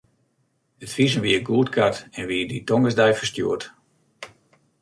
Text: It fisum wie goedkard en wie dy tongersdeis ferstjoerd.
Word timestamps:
It 0.83 0.89
fisum 0.95 1.23
wie 1.25 1.43
goedkard 1.47 1.97
en 2.17 2.23
wie 2.29 2.47
dy 2.49 2.57
tongersdeis 2.67 3.17
ferstjoerd. 3.19 3.63